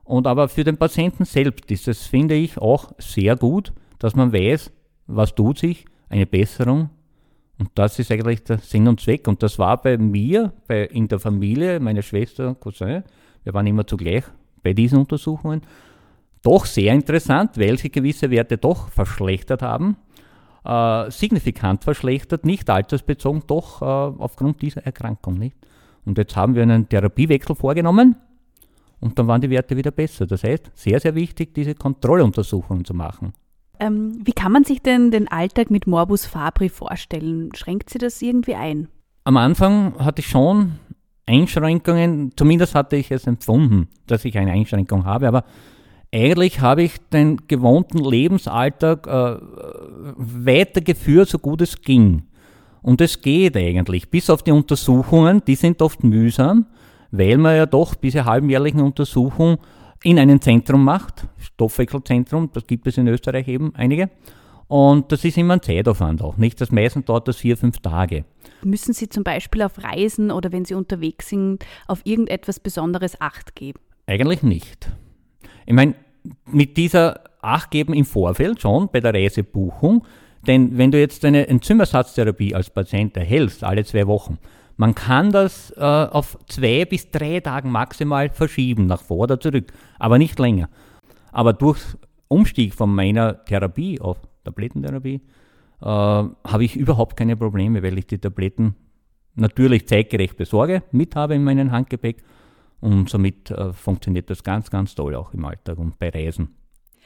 Und 0.04 0.26
aber 0.26 0.50
für 0.50 0.64
den 0.64 0.78
Patienten 0.78 1.26
selbst 1.26 1.70
ist 1.70 1.88
es, 1.88 2.08
finde 2.08 2.34
ich, 2.34 2.58
auch 2.58 2.92
sehr 2.98 3.36
gut, 3.36 3.72
dass 4.06 4.16
man 4.16 4.32
weiß, 4.32 4.72
was 5.08 5.34
tut 5.34 5.58
sich, 5.58 5.86
eine 6.10 6.26
Besserung. 6.26 6.90
Und 7.58 7.70
das 7.76 7.98
ist 8.00 8.12
eigentlich 8.12 8.44
der 8.44 8.60
Sinn 8.60 8.88
und 8.88 9.00
Zweck. 9.00 9.28
Und 9.28 9.42
das 9.42 9.58
war 9.58 9.82
bei 9.82 9.98
mir, 9.98 10.54
bei, 10.68 10.86
in 10.86 11.08
der 11.08 11.20
Familie, 11.20 11.80
meine 11.80 12.04
Schwester, 12.04 12.54
Cousin, 12.56 13.04
wir 13.44 13.54
waren 13.54 13.68
immer 13.68 13.88
zugleich 13.88 14.24
bei 14.62 14.74
diesen 14.74 15.00
Untersuchungen, 15.00 15.62
doch 16.42 16.66
sehr 16.66 16.94
interessant, 16.94 17.58
weil 17.58 17.78
sich 17.78 17.92
gewisse 17.92 18.30
Werte 18.30 18.58
doch 18.58 18.90
verschlechtert 18.90 19.62
haben 19.62 19.98
äh, 20.66 21.12
signifikant 21.12 21.84
verschlechtert, 21.84 22.46
nicht 22.46 22.70
altersbezogen, 22.70 23.44
doch 23.48 23.82
äh, 23.82 23.86
aufgrund 23.86 24.62
dieser 24.62 24.86
Erkrankung. 24.86 25.38
Nicht? 25.38 25.58
Und 26.06 26.18
jetzt 26.18 26.36
haben 26.36 26.56
wir 26.56 26.64
einen 26.64 26.90
Therapiewechsel 26.90 27.56
vorgenommen 27.56 28.16
und 29.00 29.18
dann 29.18 29.28
waren 29.28 29.42
die 29.42 29.50
Werte 29.50 29.78
wieder 29.78 29.92
besser. 29.92 30.26
Das 30.26 30.44
heißt, 30.44 30.72
sehr, 30.74 31.00
sehr 31.00 31.16
wichtig, 31.16 31.54
diese 31.54 31.76
Kontrolluntersuchungen 31.76 32.86
zu 32.86 32.94
machen. 32.94 33.34
Ähm, 33.80 34.22
wie 34.24 34.34
kann 34.34 34.52
man 34.52 34.64
sich 34.64 34.82
denn 34.82 35.12
den 35.12 35.28
Alltag 35.28 35.70
mit 35.70 35.88
Morbus 35.88 36.26
Fabri 36.26 36.70
vorstellen? 36.70 37.50
Schränkt 37.56 37.90
sie 37.90 37.98
das 37.98 38.22
irgendwie 38.22 38.56
ein? 38.56 38.88
Am 39.24 39.38
Anfang 39.38 39.96
hatte 40.00 40.22
ich 40.22 40.28
schon 40.28 40.74
Einschränkungen, 41.26 42.32
zumindest 42.36 42.76
hatte 42.76 42.96
ich 42.96 43.12
es 43.12 43.26
empfunden, 43.26 43.90
dass 44.08 44.26
ich 44.26 44.38
eine 44.38 44.52
Einschränkung 44.52 45.06
habe, 45.06 45.28
aber 45.28 45.44
eigentlich 46.14 46.62
habe 46.62 46.84
ich 46.84 46.94
den 47.12 47.48
gewohnten 47.48 47.98
Lebensalltag 47.98 49.08
äh, 49.08 49.38
weitergeführt, 50.16 51.28
so 51.28 51.40
gut 51.40 51.62
es 51.62 51.82
ging. 51.82 52.24
Und 52.82 53.02
es 53.02 53.22
geht 53.22 53.58
eigentlich, 53.58 54.10
bis 54.12 54.30
auf 54.30 54.44
die 54.44 54.52
Untersuchungen, 54.52 55.42
die 55.46 55.56
sind 55.56 55.82
oft 55.82 56.04
mühsam, 56.04 56.68
weil 57.12 57.38
man 57.38 57.56
ja 57.56 57.66
doch 57.66 57.96
diese 57.96 58.26
halbjährlichen 58.26 58.80
Untersuchungen 58.80 59.58
in 60.06 60.20
einem 60.20 60.40
Zentrum 60.40 60.84
macht, 60.84 61.28
Stoffwechselzentrum, 61.40 62.52
das 62.54 62.68
gibt 62.68 62.86
es 62.86 62.98
in 62.98 63.08
Österreich 63.08 63.48
eben 63.48 63.74
einige. 63.74 64.12
Und 64.68 65.12
das 65.12 65.26
ist 65.26 65.36
immer 65.36 65.56
ein 65.56 65.64
Zeitaufwand 65.64 66.22
auch, 66.22 66.38
nicht? 66.38 66.62
Das 66.62 66.72
meistens 66.72 67.06
dauert 67.06 67.28
das 67.28 67.38
vier, 67.38 67.58
fünf 67.58 67.80
Tage. 67.80 68.24
Müssen 68.64 68.94
Sie 68.94 69.10
zum 69.10 69.24
Beispiel 69.24 69.64
auf 69.64 69.84
Reisen 69.84 70.30
oder 70.30 70.52
wenn 70.52 70.64
Sie 70.64 70.76
unterwegs 70.76 71.30
sind, 71.30 71.66
auf 71.88 72.02
irgendetwas 72.04 72.60
Besonderes 72.60 73.20
Acht 73.20 73.56
geben? 73.56 73.80
Eigentlich 74.06 74.44
nicht. 74.44 74.92
Ich 75.66 75.74
meine, 75.74 75.96
mit 76.46 76.78
dieser 76.78 77.22
Acht 77.42 77.72
geben 77.72 77.94
im 77.94 78.06
Vorfeld 78.06 78.62
schon 78.62 78.90
bei 78.92 79.00
der 79.00 79.14
Reisebuchung, 79.14 80.06
denn 80.46 80.78
wenn 80.78 80.92
du 80.92 81.00
jetzt 81.00 81.26
eine 81.26 81.48
Enzymersatztherapie 81.48 82.54
als 82.54 82.70
Patient 82.70 83.18
erhältst, 83.18 83.64
alle 83.64 83.84
zwei 83.86 84.06
Wochen, 84.06 84.38
man 84.78 84.94
kann 84.96 85.32
das 85.32 85.72
äh, 85.78 85.82
auf 85.82 86.38
zwei 86.48 86.86
bis 86.86 87.10
drei 87.12 87.40
Tagen 87.40 87.72
maximal 87.72 88.30
verschieben, 88.30 88.86
nach 88.88 89.02
vor 89.02 89.20
oder 89.20 89.40
zurück, 89.40 89.72
aber 90.00 90.18
nicht 90.18 90.38
länger. 90.40 90.70
Aber 91.32 91.54
durch 91.54 91.80
Umstieg 92.28 92.74
von 92.74 92.94
meiner 92.94 93.46
Therapie 93.46 94.02
auf 94.02 94.18
Tablettentherapie 94.44 95.22
äh, 95.82 95.86
habe 95.86 96.64
ich 96.64 96.76
überhaupt 96.76 97.18
keine 97.18 97.36
Probleme, 97.36 97.84
weil 97.84 97.98
ich 97.98 98.08
die 98.08 98.18
Tabletten 98.18 98.76
natürlich 99.36 99.88
zeitgerecht 99.88 100.38
besorge, 100.38 100.84
mit 100.92 101.16
habe 101.16 101.36
in 101.36 101.44
meinem 101.44 101.72
Handgepäck 101.72 102.24
und 102.80 103.10
somit 103.10 103.52
äh, 103.52 103.74
funktioniert 103.74 104.30
das 104.30 104.44
ganz, 104.44 104.70
ganz 104.70 104.96
toll 104.96 105.16
auch 105.16 105.34
im 105.34 105.46
Alltag 105.46 105.78
und 105.78 105.98
bei 106.00 106.10
Reisen. 106.10 106.56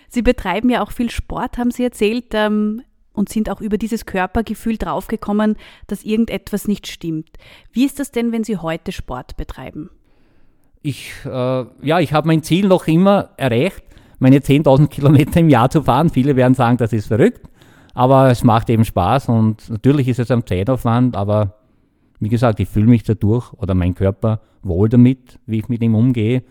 Sie 0.07 0.21
betreiben 0.21 0.69
ja 0.69 0.81
auch 0.81 0.91
viel 0.91 1.09
Sport, 1.09 1.57
haben 1.57 1.71
Sie 1.71 1.83
erzählt, 1.83 2.33
ähm, 2.33 2.81
und 3.19 3.27
sind 3.27 3.49
auch 3.49 3.59
über 3.59 3.77
dieses 3.77 4.05
Körpergefühl 4.05 4.77
draufgekommen, 4.77 5.57
dass 5.87 6.05
irgendetwas 6.05 6.69
nicht 6.69 6.87
stimmt. 6.87 7.27
Wie 7.73 7.83
ist 7.83 7.99
das 7.99 8.11
denn, 8.11 8.31
wenn 8.31 8.45
Sie 8.45 8.55
heute 8.55 8.93
Sport 8.93 9.35
betreiben? 9.35 9.89
Ich, 10.81 11.11
äh, 11.25 11.29
ja, 11.81 11.99
ich 11.99 12.13
habe 12.13 12.27
mein 12.27 12.43
Ziel 12.43 12.65
noch 12.69 12.87
immer 12.87 13.31
erreicht, 13.35 13.83
meine 14.19 14.37
10.000 14.37 14.87
Kilometer 14.87 15.41
im 15.41 15.49
Jahr 15.49 15.69
zu 15.69 15.83
fahren. 15.83 16.09
Viele 16.09 16.37
werden 16.37 16.53
sagen, 16.53 16.77
das 16.77 16.93
ist 16.93 17.07
verrückt, 17.07 17.41
aber 17.93 18.29
es 18.31 18.45
macht 18.45 18.69
eben 18.69 18.85
Spaß 18.85 19.27
und 19.27 19.69
natürlich 19.69 20.07
ist 20.07 20.19
es 20.19 20.31
am 20.31 20.45
Zeitaufwand, 20.45 21.17
aber 21.17 21.55
wie 22.21 22.29
gesagt, 22.29 22.61
ich 22.61 22.69
fühle 22.69 22.87
mich 22.87 23.03
dadurch 23.03 23.51
oder 23.51 23.75
mein 23.75 23.95
Körper 23.95 24.39
wohl 24.61 24.87
damit, 24.87 25.39
wie 25.45 25.59
ich 25.59 25.67
mit 25.67 25.83
ihm 25.83 25.93
umgehe. 25.93 26.43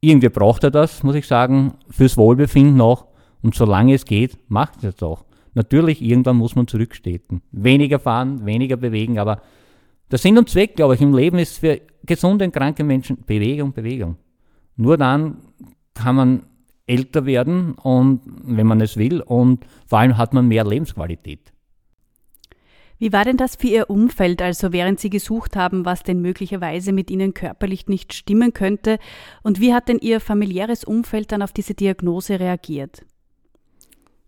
Irgendwie 0.00 0.28
braucht 0.28 0.64
er 0.64 0.72
das, 0.72 1.04
muss 1.04 1.14
ich 1.14 1.28
sagen, 1.28 1.74
fürs 1.88 2.16
Wohlbefinden 2.16 2.80
auch. 2.80 3.06
Und 3.42 3.54
solange 3.54 3.94
es 3.94 4.04
geht, 4.04 4.38
macht 4.48 4.82
es 4.82 5.00
auch. 5.04 5.24
Natürlich, 5.54 6.02
irgendwann 6.02 6.36
muss 6.36 6.54
man 6.54 6.66
zurückstehen. 6.66 7.42
Weniger 7.50 7.98
fahren, 7.98 8.46
weniger 8.46 8.76
bewegen, 8.76 9.18
aber 9.18 9.42
der 10.10 10.18
Sinn 10.18 10.38
und 10.38 10.48
Zweck, 10.48 10.76
glaube 10.76 10.94
ich, 10.94 11.00
im 11.00 11.14
Leben 11.14 11.38
ist 11.38 11.58
für 11.58 11.80
gesunde 12.04 12.44
und 12.44 12.52
kranke 12.52 12.84
Menschen 12.84 13.24
Bewegung, 13.24 13.72
Bewegung. 13.72 14.16
Nur 14.76 14.96
dann 14.96 15.38
kann 15.94 16.16
man 16.16 16.42
älter 16.86 17.26
werden 17.26 17.74
und 17.74 18.22
wenn 18.42 18.66
man 18.66 18.80
es 18.80 18.96
will 18.96 19.20
und 19.20 19.64
vor 19.86 20.00
allem 20.00 20.16
hat 20.16 20.34
man 20.34 20.48
mehr 20.48 20.64
Lebensqualität. 20.64 21.52
Wie 22.98 23.12
war 23.14 23.24
denn 23.24 23.38
das 23.38 23.56
für 23.56 23.68
Ihr 23.68 23.88
Umfeld, 23.88 24.42
also 24.42 24.72
während 24.72 25.00
Sie 25.00 25.08
gesucht 25.08 25.56
haben, 25.56 25.86
was 25.86 26.02
denn 26.02 26.20
möglicherweise 26.20 26.92
mit 26.92 27.10
Ihnen 27.10 27.32
körperlich 27.32 27.86
nicht 27.86 28.12
stimmen 28.12 28.52
könnte? 28.52 28.98
Und 29.42 29.58
wie 29.58 29.72
hat 29.72 29.88
denn 29.88 29.98
Ihr 30.00 30.20
familiäres 30.20 30.84
Umfeld 30.84 31.32
dann 31.32 31.40
auf 31.40 31.52
diese 31.52 31.72
Diagnose 31.72 32.38
reagiert? 32.38 33.06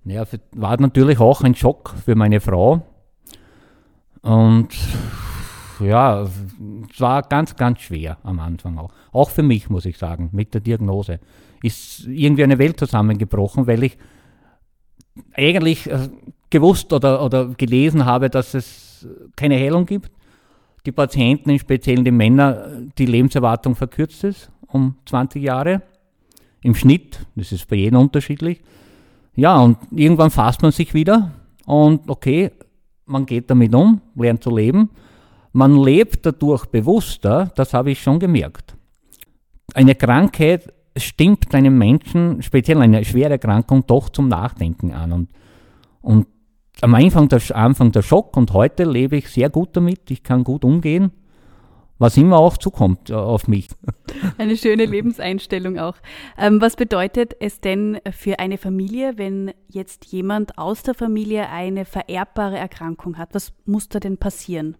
Ja, 0.04 0.24
war 0.52 0.80
natürlich 0.80 1.20
auch 1.20 1.42
ein 1.42 1.54
Schock 1.54 1.94
für 2.04 2.14
meine 2.14 2.40
Frau. 2.40 2.82
Und 4.22 4.68
ja, 5.80 6.22
es 6.22 7.00
war 7.00 7.22
ganz, 7.22 7.56
ganz 7.56 7.80
schwer 7.80 8.18
am 8.22 8.40
Anfang 8.40 8.78
auch. 8.78 8.92
Auch 9.12 9.30
für 9.30 9.42
mich, 9.42 9.70
muss 9.70 9.84
ich 9.84 9.98
sagen, 9.98 10.30
mit 10.32 10.54
der 10.54 10.60
Diagnose. 10.60 11.20
Ist 11.62 12.06
irgendwie 12.06 12.44
eine 12.44 12.58
Welt 12.58 12.78
zusammengebrochen, 12.78 13.66
weil 13.66 13.84
ich 13.84 13.98
eigentlich 15.34 15.88
äh, 15.90 16.08
gewusst 16.50 16.92
oder, 16.92 17.24
oder 17.24 17.46
gelesen 17.56 18.04
habe, 18.04 18.30
dass 18.30 18.54
es 18.54 19.06
keine 19.36 19.56
Heilung 19.56 19.86
gibt. 19.86 20.10
Die 20.86 20.92
Patienten, 20.92 21.50
im 21.50 21.58
Speziellen 21.58 22.04
die 22.04 22.10
Männer, 22.10 22.68
die 22.98 23.06
Lebenserwartung 23.06 23.74
verkürzt 23.74 24.24
ist 24.24 24.50
um 24.72 24.96
20 25.06 25.42
Jahre. 25.42 25.82
Im 26.62 26.74
Schnitt, 26.74 27.26
das 27.36 27.52
ist 27.52 27.68
bei 27.68 27.76
jedem 27.76 27.98
unterschiedlich. 27.98 28.62
Ja, 29.34 29.58
und 29.60 29.78
irgendwann 29.90 30.30
fasst 30.30 30.62
man 30.62 30.72
sich 30.72 30.94
wieder 30.94 31.32
und 31.66 32.08
okay, 32.08 32.50
man 33.06 33.26
geht 33.26 33.50
damit 33.50 33.74
um, 33.74 34.00
lernt 34.14 34.42
zu 34.42 34.54
leben. 34.54 34.90
Man 35.52 35.76
lebt 35.76 36.24
dadurch 36.24 36.66
bewusster, 36.66 37.50
das 37.56 37.74
habe 37.74 37.90
ich 37.90 38.02
schon 38.02 38.18
gemerkt. 38.18 38.74
Eine 39.74 39.94
Krankheit 39.94 40.72
stimmt 40.96 41.54
einem 41.54 41.78
Menschen, 41.78 42.42
speziell 42.42 42.80
eine 42.80 43.04
schwere 43.04 43.32
Erkrankung, 43.32 43.84
doch 43.86 44.08
zum 44.10 44.28
Nachdenken 44.28 44.92
an. 44.92 45.12
Und 45.12 45.28
Und 46.02 46.26
am 46.80 46.94
Anfang 46.94 47.28
der, 47.28 47.40
Anfang 47.54 47.92
der 47.92 48.02
Schock 48.02 48.36
und 48.36 48.52
heute 48.52 48.84
lebe 48.84 49.16
ich 49.16 49.28
sehr 49.28 49.50
gut 49.50 49.70
damit. 49.76 50.10
Ich 50.10 50.22
kann 50.22 50.42
gut 50.42 50.64
umgehen, 50.64 51.12
was 52.02 52.16
immer 52.16 52.38
auch 52.38 52.58
zukommt 52.58 53.10
äh, 53.10 53.14
auf 53.14 53.48
mich. 53.48 53.68
Eine 54.38 54.56
schöne 54.56 54.84
Lebenseinstellung 54.84 55.78
auch. 55.78 55.94
Ähm, 56.36 56.60
was 56.60 56.76
bedeutet 56.76 57.34
es 57.40 57.60
denn 57.60 57.98
für 58.10 58.40
eine 58.40 58.58
Familie, 58.58 59.14
wenn 59.16 59.52
jetzt 59.68 60.06
jemand 60.06 60.58
aus 60.58 60.82
der 60.82 60.94
Familie 60.94 61.48
eine 61.48 61.84
vererbbare 61.84 62.58
Erkrankung 62.58 63.16
hat? 63.16 63.30
Was 63.32 63.52
muss 63.64 63.88
da 63.88 64.00
denn 64.00 64.18
passieren? 64.18 64.76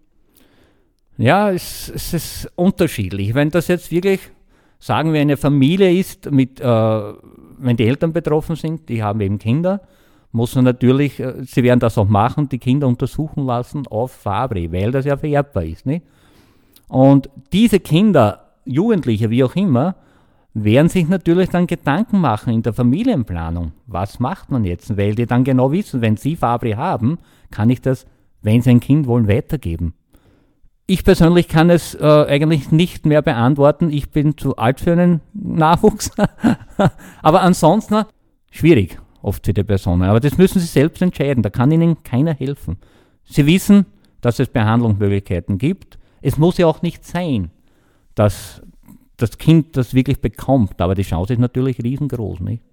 Ja, 1.17 1.49
es, 1.49 1.89
es 1.89 2.13
ist 2.13 2.51
unterschiedlich. 2.55 3.33
Wenn 3.33 3.49
das 3.49 3.69
jetzt 3.69 3.89
wirklich, 3.89 4.19
sagen 4.79 5.13
wir, 5.13 5.21
eine 5.21 5.37
Familie 5.37 5.97
ist, 5.97 6.29
mit, 6.29 6.59
äh, 6.59 6.63
wenn 6.65 7.77
die 7.77 7.87
Eltern 7.87 8.11
betroffen 8.11 8.57
sind, 8.57 8.89
die 8.89 9.01
haben 9.01 9.21
eben 9.21 9.39
Kinder, 9.39 9.81
muss 10.33 10.55
man 10.55 10.65
natürlich, 10.65 11.21
äh, 11.21 11.35
sie 11.45 11.63
werden 11.63 11.79
das 11.79 11.97
auch 11.97 12.07
machen, 12.07 12.49
die 12.49 12.59
Kinder 12.59 12.87
untersuchen 12.87 13.45
lassen 13.45 13.87
auf 13.87 14.11
Fabri, 14.11 14.73
weil 14.73 14.91
das 14.91 15.05
ja 15.05 15.15
vererbbar 15.15 15.63
ist. 15.63 15.85
Nicht? 15.85 16.03
Und 16.93 17.27
diese 17.51 17.79
Kinder, 17.79 18.51
Jugendliche, 18.65 19.31
wie 19.31 19.43
auch 19.43 19.55
immer, 19.55 19.95
werden 20.53 20.89
sich 20.89 21.07
natürlich 21.07 21.49
dann 21.49 21.65
Gedanken 21.65 22.19
machen 22.19 22.53
in 22.53 22.61
der 22.61 22.71
Familienplanung. 22.71 23.71
Was 23.87 24.19
macht 24.19 24.51
man 24.51 24.63
jetzt? 24.63 24.95
Weil 24.95 25.15
die 25.15 25.25
dann 25.25 25.43
genau 25.43 25.71
wissen, 25.71 26.01
wenn 26.01 26.17
sie 26.17 26.35
Fabri 26.35 26.73
haben, 26.73 27.17
kann 27.49 27.71
ich 27.71 27.81
das, 27.81 28.05
wenn 28.43 28.61
sie 28.61 28.69
ein 28.69 28.79
Kind 28.79 29.07
wollen, 29.07 29.27
weitergeben. 29.27 29.95
Ich 30.85 31.03
persönlich 31.03 31.47
kann 31.47 31.71
es 31.71 31.95
äh, 31.95 32.25
eigentlich 32.29 32.71
nicht 32.71 33.07
mehr 33.07 33.23
beantworten. 33.23 33.89
Ich 33.89 34.11
bin 34.11 34.37
zu 34.37 34.57
alt 34.57 34.79
für 34.79 34.91
einen 34.91 35.21
Nachwuchs. 35.33 36.11
Aber 37.23 37.41
ansonsten 37.41 38.03
schwierig 38.51 38.99
oft 39.23 39.43
für 39.43 39.53
die 39.53 39.63
Personen. 39.63 40.03
Aber 40.03 40.19
das 40.19 40.37
müssen 40.37 40.59
sie 40.59 40.67
selbst 40.67 41.01
entscheiden. 41.01 41.41
Da 41.41 41.49
kann 41.49 41.71
ihnen 41.71 42.03
keiner 42.03 42.35
helfen. 42.35 42.77
Sie 43.23 43.47
wissen, 43.47 43.87
dass 44.21 44.37
es 44.37 44.49
Behandlungsmöglichkeiten 44.49 45.57
gibt. 45.57 45.97
Es 46.23 46.37
muss 46.37 46.57
ja 46.57 46.67
auch 46.67 46.81
nicht 46.81 47.05
sein, 47.05 47.51
dass 48.15 48.61
das 49.17 49.37
Kind 49.37 49.77
das 49.77 49.93
wirklich 49.93 50.21
bekommt. 50.21 50.81
Aber 50.81 50.95
die 50.95 51.03
Chance 51.03 51.33
ist 51.33 51.39
natürlich 51.39 51.83
riesengroß. 51.83 52.39
Nicht? 52.39 52.63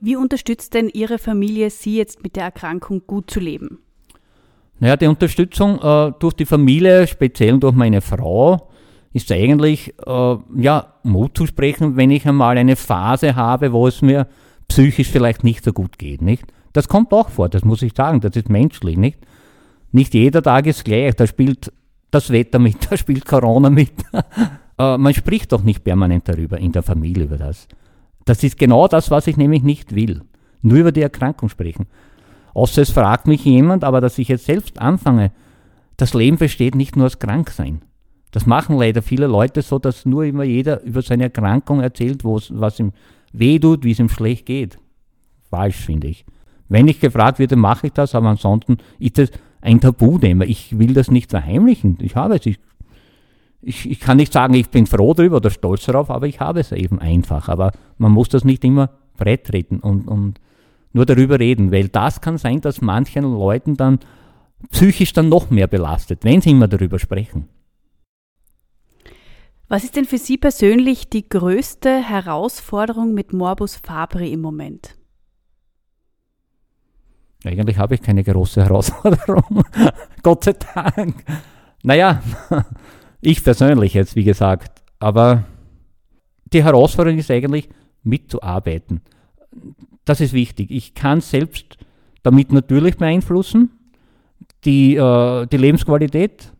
Wie 0.00 0.16
unterstützt 0.16 0.74
denn 0.74 0.88
Ihre 0.88 1.18
Familie 1.18 1.70
Sie 1.70 1.96
jetzt 1.96 2.22
mit 2.22 2.36
der 2.36 2.44
Erkrankung 2.44 3.02
gut 3.06 3.30
zu 3.30 3.38
leben? 3.38 3.78
Naja, 4.80 4.96
die 4.96 5.06
Unterstützung 5.06 5.78
äh, 5.80 6.12
durch 6.18 6.34
die 6.34 6.46
Familie, 6.46 7.06
speziell 7.06 7.58
durch 7.58 7.74
meine 7.74 8.00
Frau, 8.00 8.70
ist 9.12 9.30
eigentlich 9.30 9.94
äh, 10.06 10.36
ja, 10.56 10.94
Mut 11.02 11.36
zu 11.36 11.46
sprechen, 11.46 11.96
wenn 11.96 12.10
ich 12.10 12.26
einmal 12.26 12.58
eine 12.58 12.76
Phase 12.76 13.36
habe, 13.36 13.72
wo 13.72 13.86
es 13.86 14.02
mir 14.02 14.26
psychisch 14.68 15.08
vielleicht 15.08 15.44
nicht 15.44 15.64
so 15.64 15.72
gut 15.72 15.98
geht. 15.98 16.22
Nicht? 16.22 16.44
Das 16.72 16.88
kommt 16.88 17.12
auch 17.12 17.28
vor, 17.28 17.48
das 17.48 17.64
muss 17.64 17.82
ich 17.82 17.92
sagen, 17.94 18.20
das 18.20 18.36
ist 18.36 18.48
menschlich. 18.48 18.96
Nicht, 18.96 19.18
nicht 19.92 20.14
jeder 20.14 20.42
Tag 20.42 20.66
ist 20.66 20.84
gleich, 20.84 21.14
da 21.14 21.26
spielt 21.26 21.72
das 22.10 22.30
Wetter 22.30 22.58
mit, 22.58 22.76
da 22.90 22.96
spielt 22.96 23.24
Corona 23.24 23.70
mit. 23.70 23.92
äh, 24.78 24.98
man 24.98 25.14
spricht 25.14 25.52
doch 25.52 25.62
nicht 25.62 25.84
permanent 25.84 26.28
darüber 26.28 26.58
in 26.58 26.72
der 26.72 26.82
Familie 26.82 27.24
über 27.24 27.36
das. 27.36 27.68
Das 28.24 28.42
ist 28.44 28.58
genau 28.58 28.88
das, 28.88 29.10
was 29.10 29.26
ich 29.26 29.36
nämlich 29.36 29.62
nicht 29.62 29.94
will. 29.94 30.22
Nur 30.62 30.78
über 30.78 30.92
die 30.92 31.02
Erkrankung 31.02 31.48
sprechen. 31.48 31.86
Außer 32.52 32.82
es 32.82 32.90
fragt 32.90 33.26
mich 33.26 33.44
jemand, 33.44 33.84
aber 33.84 34.00
dass 34.00 34.18
ich 34.18 34.28
jetzt 34.28 34.44
selbst 34.44 34.80
anfange, 34.80 35.32
das 35.96 36.14
Leben 36.14 36.36
besteht 36.36 36.74
nicht 36.74 36.96
nur 36.96 37.06
aus 37.06 37.18
Kranksein. 37.18 37.82
Das 38.30 38.46
machen 38.46 38.78
leider 38.78 39.02
viele 39.02 39.26
Leute 39.26 39.62
so, 39.62 39.78
dass 39.78 40.06
nur 40.06 40.24
immer 40.24 40.44
jeder 40.44 40.82
über 40.82 41.02
seine 41.02 41.24
Erkrankung 41.24 41.80
erzählt, 41.80 42.24
was 42.24 42.78
ihm 42.78 42.92
weh 43.32 43.58
tut, 43.58 43.84
wie 43.84 43.92
es 43.92 43.98
ihm 43.98 44.08
schlecht 44.08 44.46
geht. 44.46 44.78
Falsch, 45.50 45.76
finde 45.76 46.08
ich. 46.08 46.24
Wenn 46.68 46.86
ich 46.86 47.00
gefragt 47.00 47.40
werde, 47.40 47.56
mache 47.56 47.88
ich 47.88 47.92
das, 47.92 48.14
aber 48.14 48.28
ansonsten 48.28 48.78
ist 49.00 49.18
das 49.18 49.30
ein 49.60 49.80
Tabuthema. 49.80 50.44
Ich 50.44 50.78
will 50.78 50.94
das 50.94 51.10
nicht 51.10 51.30
verheimlichen. 51.30 51.98
Ich 52.00 52.16
habe 52.16 52.36
es. 52.36 52.46
Ich, 52.46 52.58
ich, 53.62 53.90
ich 53.90 54.00
kann 54.00 54.16
nicht 54.16 54.32
sagen, 54.32 54.54
ich 54.54 54.70
bin 54.70 54.86
froh 54.86 55.14
darüber 55.14 55.36
oder 55.36 55.50
stolz 55.50 55.84
darauf, 55.84 56.10
aber 56.10 56.26
ich 56.26 56.40
habe 56.40 56.60
es 56.60 56.72
eben 56.72 56.98
einfach. 56.98 57.48
Aber 57.48 57.72
man 57.98 58.12
muss 58.12 58.28
das 58.28 58.44
nicht 58.44 58.64
immer 58.64 58.90
brett 59.16 59.46
treten 59.46 59.80
und, 59.80 60.08
und 60.08 60.40
nur 60.92 61.06
darüber 61.06 61.38
reden, 61.38 61.70
weil 61.70 61.88
das 61.88 62.20
kann 62.20 62.38
sein, 62.38 62.60
dass 62.60 62.80
manchen 62.80 63.24
Leuten 63.24 63.76
dann 63.76 64.00
psychisch 64.70 65.12
dann 65.12 65.28
noch 65.28 65.50
mehr 65.50 65.66
belastet, 65.66 66.24
wenn 66.24 66.40
sie 66.40 66.50
immer 66.50 66.68
darüber 66.68 66.98
sprechen. 66.98 67.48
Was 69.68 69.84
ist 69.84 69.94
denn 69.94 70.04
für 70.04 70.18
Sie 70.18 70.36
persönlich 70.36 71.10
die 71.10 71.28
größte 71.28 72.02
Herausforderung 72.02 73.14
mit 73.14 73.32
Morbus 73.32 73.76
Fabri 73.76 74.32
im 74.32 74.40
Moment? 74.40 74.99
Eigentlich 77.44 77.78
habe 77.78 77.94
ich 77.94 78.02
keine 78.02 78.22
große 78.22 78.62
Herausforderung. 78.62 79.64
Gott 80.22 80.44
sei 80.44 80.54
Dank. 80.74 81.24
Naja, 81.82 82.22
ich 83.20 83.42
persönlich 83.42 83.94
jetzt, 83.94 84.16
wie 84.16 84.24
gesagt. 84.24 84.82
Aber 84.98 85.44
die 86.52 86.62
Herausforderung 86.62 87.18
ist 87.18 87.30
eigentlich, 87.30 87.68
mitzuarbeiten 88.02 89.00
das 90.04 90.20
ist 90.20 90.32
wichtig. 90.32 90.70
Ich 90.70 90.94
kann 90.94 91.20
selbst 91.20 91.76
damit 92.22 92.52
natürlich 92.52 92.96
beeinflussen, 92.96 93.70
die, 94.64 94.96
äh, 94.96 95.46
die 95.46 95.56
Lebensqualität, 95.56 96.52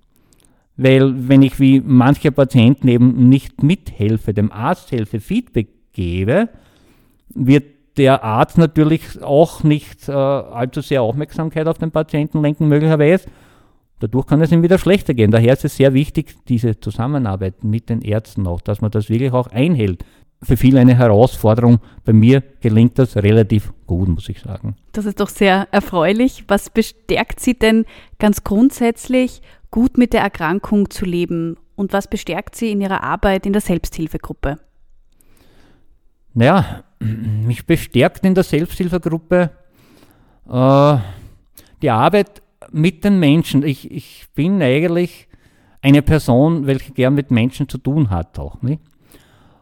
weil 0.77 1.29
wenn 1.29 1.43
ich 1.43 1.59
wie 1.61 1.81
manche 1.81 2.33
Patienten 2.33 2.89
eben 2.89 3.29
nicht 3.29 3.63
mithelfe, 3.63 4.33
dem 4.33 4.53
Arzt 4.53 4.93
helfe, 4.93 5.21
Feedback 5.21 5.69
gebe, 5.93 6.49
wird 7.35 7.65
der 8.01 8.25
Arzt 8.25 8.57
natürlich 8.57 9.23
auch 9.23 9.63
nicht 9.63 10.09
äh, 10.09 10.13
allzu 10.13 10.81
sehr 10.81 11.03
Aufmerksamkeit 11.03 11.67
auf 11.67 11.77
den 11.77 11.91
Patienten 11.91 12.41
lenken, 12.41 12.67
möglicherweise. 12.67 13.29
Dadurch 13.99 14.27
kann 14.27 14.41
es 14.41 14.51
ihm 14.51 14.63
wieder 14.63 14.79
schlechter 14.79 15.13
gehen. 15.13 15.31
Daher 15.31 15.53
ist 15.53 15.67
es 15.67 15.77
sehr 15.77 15.93
wichtig, 15.93 16.35
diese 16.49 16.81
Zusammenarbeit 16.81 17.63
mit 17.63 17.91
den 17.91 18.01
Ärzten 18.01 18.47
auch, 18.47 18.63
dass 18.63 18.81
man 18.81 18.91
das 18.91 19.11
wirklich 19.11 19.33
auch 19.33 19.49
einhält 19.49 20.03
für 20.43 20.57
viele 20.57 20.81
eine 20.81 20.97
Herausforderung. 20.97 21.81
Bei 22.07 22.15
mir 22.15 22.43
gelingt 22.63 22.99
das 22.99 23.17
relativ 23.17 23.75
gut, 23.87 24.09
muss 24.09 24.31
ich 24.31 24.41
sagen. 24.41 24.77
Das 24.93 25.05
ist 25.05 25.21
doch 25.21 25.29
sehr 25.29 25.69
erfreulich. 25.71 26.45
Was 26.49 26.71
bestärkt 26.71 27.41
Sie 27.41 27.53
denn 27.53 27.85
ganz 28.19 28.45
grundsätzlich, 28.45 29.43
gut 29.71 29.99
mit 29.99 30.15
der 30.15 30.23
Erkrankung 30.23 30.89
zu 30.89 31.05
leben? 31.05 31.59
Und 31.77 31.93
was 31.93 32.09
bestärkt 32.09 32.57
Sie 32.57 32.71
in 32.71 32.81
Ihrer 32.81 33.03
Arbeit 33.03 33.45
in 33.45 33.53
der 33.53 33.61
Selbsthilfegruppe? 33.61 34.57
Naja, 36.35 36.85
mich 37.01 37.67
bestärkt 37.67 38.25
in 38.25 38.35
der 38.35 38.45
Selbsthilfegruppe 38.45 39.51
äh, 40.49 40.97
die 41.83 41.91
Arbeit 41.91 42.43
mit 42.73 43.05
den 43.05 43.19
Menschen. 43.19 43.65
Ich, 43.65 43.91
ich 43.91 44.27
bin 44.35 44.63
eigentlich 44.63 45.29
eine 45.83 46.03
Person, 46.03 46.67
welche 46.67 46.93
gern 46.93 47.15
mit 47.15 47.31
Menschen 47.31 47.69
zu 47.69 47.79
tun 47.79 48.11
hat 48.11 48.39
auch. 48.39 48.59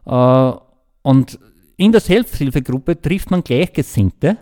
Äh, 0.05 0.59
und 1.01 1.39
in 1.77 1.91
der 1.91 2.01
Selbsthilfegruppe 2.01 3.01
trifft 3.01 3.31
man 3.31 3.43
Gleichgesinnte. 3.43 4.37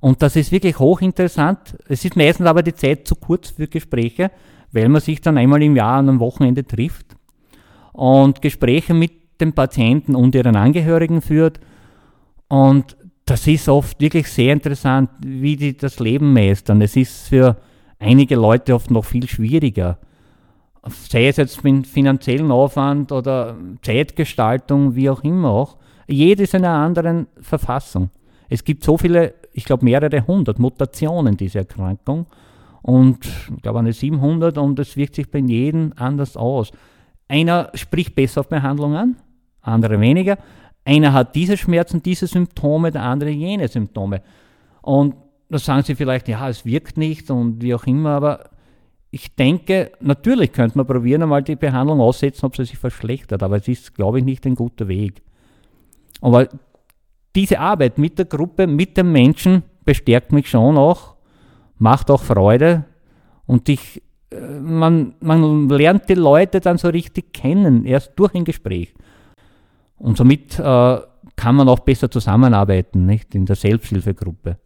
Und 0.00 0.22
das 0.22 0.36
ist 0.36 0.52
wirklich 0.52 0.78
hochinteressant. 0.78 1.76
Es 1.88 2.04
ist 2.04 2.16
meistens 2.16 2.46
aber 2.46 2.62
die 2.62 2.74
Zeit 2.74 3.06
zu 3.06 3.14
kurz 3.14 3.50
für 3.50 3.68
Gespräche, 3.68 4.30
weil 4.72 4.88
man 4.88 5.00
sich 5.00 5.20
dann 5.20 5.38
einmal 5.38 5.62
im 5.62 5.76
Jahr 5.76 5.98
an 5.98 6.08
einem 6.08 6.20
Wochenende 6.20 6.64
trifft 6.64 7.16
und 7.92 8.42
Gespräche 8.42 8.94
mit 8.94 9.21
den 9.42 9.52
Patienten 9.52 10.14
und 10.14 10.34
ihren 10.34 10.56
Angehörigen 10.56 11.20
führt. 11.20 11.60
Und 12.48 12.96
das 13.24 13.46
ist 13.46 13.68
oft 13.68 14.00
wirklich 14.00 14.28
sehr 14.28 14.52
interessant, 14.52 15.10
wie 15.24 15.56
die 15.56 15.76
das 15.76 16.00
Leben 16.00 16.32
meistern. 16.32 16.80
Es 16.80 16.96
ist 16.96 17.28
für 17.28 17.56
einige 17.98 18.36
Leute 18.36 18.74
oft 18.74 18.90
noch 18.90 19.04
viel 19.04 19.28
schwieriger 19.28 19.98
sei 20.88 21.28
es 21.28 21.36
jetzt 21.36 21.62
mit 21.64 21.86
finanziellen 21.86 22.50
Aufwand 22.50 23.12
oder 23.12 23.56
Zeitgestaltung, 23.82 24.94
wie 24.94 25.10
auch 25.10 25.22
immer 25.22 25.50
auch, 25.50 25.76
jedes 26.08 26.54
in 26.54 26.64
einer 26.64 26.84
anderen 26.84 27.28
Verfassung. 27.40 28.10
Es 28.48 28.64
gibt 28.64 28.84
so 28.84 28.98
viele, 28.98 29.34
ich 29.52 29.64
glaube 29.64 29.84
mehrere 29.84 30.26
hundert 30.26 30.58
Mutationen 30.58 31.36
dieser 31.36 31.60
Erkrankung 31.60 32.26
und 32.82 33.24
ich 33.24 33.62
glaube 33.62 33.78
eine 33.78 33.92
700 33.92 34.58
und 34.58 34.78
es 34.78 34.96
wirkt 34.96 35.14
sich 35.14 35.30
bei 35.30 35.38
jedem 35.38 35.92
anders 35.96 36.36
aus. 36.36 36.72
Einer 37.28 37.70
spricht 37.74 38.14
besser 38.14 38.40
auf 38.40 38.48
Behandlung 38.48 38.96
an, 38.96 39.16
andere 39.62 40.00
weniger. 40.00 40.38
Einer 40.84 41.12
hat 41.12 41.34
diese 41.34 41.56
Schmerzen, 41.56 42.02
diese 42.02 42.26
Symptome, 42.26 42.90
der 42.90 43.02
andere 43.02 43.30
jene 43.30 43.68
Symptome. 43.68 44.22
Und 44.82 45.14
da 45.48 45.58
sagen 45.58 45.82
sie 45.84 45.94
vielleicht, 45.94 46.28
ja, 46.28 46.48
es 46.48 46.64
wirkt 46.64 46.96
nicht 46.96 47.30
und 47.30 47.62
wie 47.62 47.74
auch 47.74 47.86
immer, 47.86 48.10
aber 48.10 48.50
ich 49.10 49.36
denke, 49.36 49.92
natürlich 50.00 50.52
könnte 50.52 50.78
man 50.78 50.86
probieren, 50.86 51.22
einmal 51.22 51.42
die 51.42 51.54
Behandlung 51.54 52.00
aussetzen, 52.00 52.46
ob 52.46 52.56
sie 52.56 52.64
sich 52.64 52.78
verschlechtert, 52.78 53.42
aber 53.42 53.56
es 53.56 53.68
ist, 53.68 53.94
glaube 53.94 54.18
ich, 54.18 54.24
nicht 54.24 54.46
ein 54.46 54.54
guter 54.54 54.88
Weg. 54.88 55.22
Aber 56.22 56.48
diese 57.36 57.60
Arbeit 57.60 57.98
mit 57.98 58.18
der 58.18 58.24
Gruppe, 58.24 58.66
mit 58.66 58.96
dem 58.96 59.12
Menschen 59.12 59.62
bestärkt 59.84 60.32
mich 60.32 60.48
schon 60.48 60.78
auch, 60.78 61.16
macht 61.78 62.10
auch 62.10 62.22
Freude 62.22 62.84
und 63.46 63.68
ich, 63.68 64.02
äh, 64.30 64.40
man, 64.60 65.14
man 65.20 65.68
lernt 65.68 66.08
die 66.08 66.14
Leute 66.14 66.60
dann 66.60 66.78
so 66.78 66.88
richtig 66.88 67.34
kennen, 67.34 67.84
erst 67.84 68.12
durch 68.16 68.34
ein 68.34 68.44
Gespräch. 68.44 68.94
Und 70.02 70.16
somit 70.16 70.58
äh, 70.58 70.98
kann 71.36 71.54
man 71.54 71.68
auch 71.68 71.78
besser 71.78 72.10
zusammenarbeiten, 72.10 73.06
nicht, 73.06 73.36
in 73.36 73.46
der 73.46 73.54
Selbsthilfegruppe. 73.54 74.58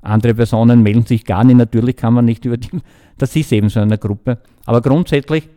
Andere 0.00 0.34
Personen 0.34 0.84
melden 0.84 1.04
sich 1.04 1.24
gar 1.24 1.42
nicht. 1.42 1.56
Natürlich 1.56 1.96
kann 1.96 2.14
man 2.14 2.24
nicht 2.24 2.44
über 2.44 2.56
die, 2.56 2.70
das 3.18 3.34
ist 3.34 3.52
eben 3.52 3.70
so 3.70 3.80
eine 3.80 3.98
Gruppe. 3.98 4.38
Aber 4.66 4.80
grundsätzlich 4.80 5.48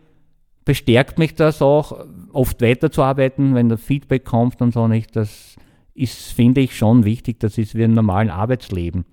bestärkt 0.64 1.20
mich 1.20 1.36
das 1.36 1.62
auch, 1.62 2.04
oft 2.32 2.60
weiterzuarbeiten, 2.60 3.54
wenn 3.54 3.68
der 3.68 3.78
Feedback 3.78 4.24
kommt 4.24 4.60
und 4.60 4.74
so 4.74 4.88
nicht. 4.88 5.14
Das 5.14 5.54
ist, 5.94 6.32
finde 6.32 6.60
ich, 6.60 6.76
schon 6.76 7.04
wichtig. 7.04 7.38
Das 7.38 7.58
ist 7.58 7.76
wie 7.76 7.82
im 7.84 7.94
normalen 7.94 8.28
Arbeitsleben. 8.28 9.04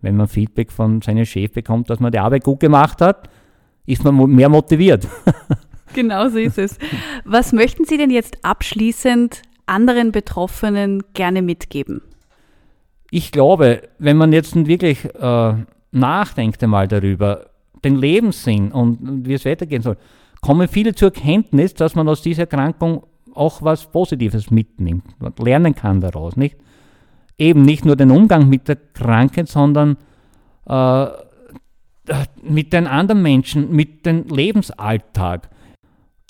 Wenn 0.00 0.16
man 0.16 0.26
Feedback 0.26 0.72
von 0.72 1.02
seinem 1.02 1.26
Chef 1.26 1.52
bekommt, 1.52 1.90
dass 1.90 2.00
man 2.00 2.12
die 2.12 2.18
Arbeit 2.18 2.44
gut 2.44 2.60
gemacht 2.60 3.02
hat, 3.02 3.28
ist 3.84 4.04
man 4.04 4.16
mehr 4.30 4.48
motiviert. 4.48 5.06
Genau 5.92 6.28
so 6.28 6.38
ist 6.38 6.56
es. 6.56 6.78
Was 7.24 7.52
möchten 7.52 7.84
Sie 7.84 7.96
denn 7.96 8.10
jetzt 8.10 8.44
abschließend 8.44 9.42
anderen 9.70 10.12
Betroffenen 10.12 11.02
gerne 11.14 11.42
mitgeben? 11.42 12.02
Ich 13.10 13.32
glaube, 13.32 13.88
wenn 13.98 14.16
man 14.16 14.32
jetzt 14.32 14.54
wirklich 14.66 15.04
äh, 15.04 15.54
nachdenkt 15.92 16.62
einmal 16.62 16.88
darüber, 16.88 17.46
den 17.84 17.96
Lebenssinn 17.96 18.72
und 18.72 19.26
wie 19.26 19.34
es 19.34 19.44
weitergehen 19.44 19.82
soll, 19.82 19.96
kommen 20.40 20.68
viele 20.68 20.94
zur 20.94 21.14
Erkenntnis, 21.14 21.74
dass 21.74 21.94
man 21.94 22.08
aus 22.08 22.22
dieser 22.22 22.42
Erkrankung 22.42 23.04
auch 23.34 23.62
was 23.62 23.90
Positives 23.90 24.50
mitnimmt, 24.50 25.04
lernen 25.38 25.74
kann 25.74 26.00
daraus, 26.00 26.36
nicht? 26.36 26.56
Eben 27.38 27.62
nicht 27.62 27.84
nur 27.84 27.96
den 27.96 28.10
Umgang 28.10 28.48
mit 28.48 28.68
der 28.68 28.76
Krankheit, 28.76 29.48
sondern 29.48 29.96
äh, 30.66 31.06
mit 32.42 32.72
den 32.72 32.86
anderen 32.86 33.22
Menschen, 33.22 33.70
mit 33.70 34.04
dem 34.04 34.24
Lebensalltag, 34.28 35.48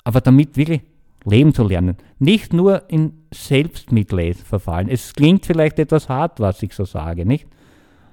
aber 0.03 0.21
damit 0.21 0.57
wirklich 0.57 0.81
leben 1.25 1.53
zu 1.53 1.63
lernen. 1.63 1.97
Nicht 2.19 2.53
nur 2.53 2.89
in 2.89 3.13
Selbstmitleid 3.33 4.37
verfallen. 4.37 4.89
Es 4.89 5.13
klingt 5.13 5.45
vielleicht 5.45 5.79
etwas 5.79 6.09
hart, 6.09 6.39
was 6.39 6.61
ich 6.63 6.73
so 6.73 6.85
sage, 6.85 7.25
nicht? 7.25 7.47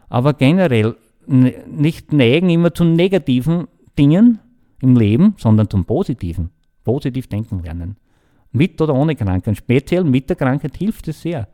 Aber 0.09 0.35
generell 0.35 0.97
nicht 1.27 2.13
neigen 2.13 2.49
immer 2.49 2.73
zu 2.73 2.85
negativen 2.85 3.69
Dingen 3.99 4.39
im 4.81 4.97
Leben, 4.97 5.35
sondern 5.37 5.69
zum 5.69 5.85
Positiven. 5.85 6.51
Positiv 6.85 7.27
denken 7.27 7.63
lernen. 7.63 7.97
Mit 8.53 8.81
oder 8.81 8.95
ohne 8.95 9.15
Krankheit. 9.15 9.57
Speziell 9.57 10.05
mit 10.05 10.31
der 10.31 10.37
Krankheit 10.37 10.77
hilft 10.77 11.09
es 11.09 11.21
sehr. 11.21 11.49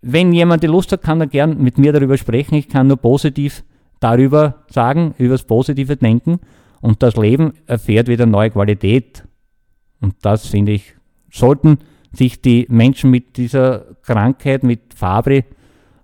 Wenn 0.00 0.32
jemand 0.32 0.62
die 0.62 0.68
Lust 0.68 0.92
hat, 0.92 1.02
kann 1.02 1.20
er 1.20 1.26
gern 1.26 1.62
mit 1.62 1.76
mir 1.76 1.92
darüber 1.92 2.16
sprechen. 2.16 2.54
Ich 2.54 2.68
kann 2.68 2.86
nur 2.86 2.96
positiv 2.96 3.64
darüber 4.00 4.64
sagen, 4.70 5.14
über 5.18 5.34
das 5.34 5.44
positive 5.44 5.96
Denken. 5.96 6.38
Und 6.80 7.02
das 7.02 7.16
Leben 7.16 7.54
erfährt 7.66 8.08
wieder 8.08 8.24
neue 8.24 8.50
Qualität. 8.50 9.24
Und 10.00 10.14
das 10.22 10.46
finde 10.46 10.72
ich, 10.72 10.94
sollten 11.30 11.78
sich 12.12 12.40
die 12.40 12.66
Menschen 12.68 13.10
mit 13.10 13.36
dieser 13.36 13.86
Krankheit, 14.02 14.62
mit 14.62 14.94
Fabri, 14.94 15.44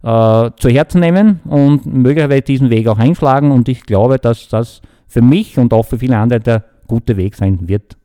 äh, 0.02 0.50
zu 0.56 0.68
Herzen 0.68 1.00
nehmen 1.00 1.40
und 1.44 1.86
möglicherweise 1.86 2.42
diesen 2.42 2.70
Weg 2.70 2.88
auch 2.88 2.98
einschlagen. 2.98 3.50
Und 3.50 3.68
ich 3.68 3.84
glaube, 3.84 4.18
dass 4.18 4.48
das 4.48 4.82
für 5.06 5.22
mich 5.22 5.58
und 5.58 5.72
auch 5.72 5.84
für 5.84 5.98
viele 5.98 6.18
andere 6.18 6.40
der 6.40 6.64
gute 6.86 7.16
Weg 7.16 7.34
sein 7.34 7.68
wird. 7.68 7.96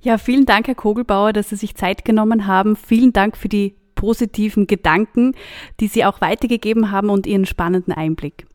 Ja, 0.00 0.16
vielen 0.18 0.46
Dank, 0.46 0.66
Herr 0.66 0.74
Kogelbauer, 0.74 1.32
dass 1.32 1.50
Sie 1.50 1.56
sich 1.56 1.74
Zeit 1.74 2.04
genommen 2.04 2.46
haben. 2.46 2.76
Vielen 2.76 3.12
Dank 3.12 3.36
für 3.36 3.48
die 3.48 3.74
positiven 3.94 4.66
Gedanken, 4.66 5.34
die 5.78 5.88
Sie 5.88 6.04
auch 6.04 6.20
weitergegeben 6.20 6.90
haben 6.90 7.10
und 7.10 7.26
Ihren 7.26 7.44
spannenden 7.44 7.92
Einblick. 7.92 8.46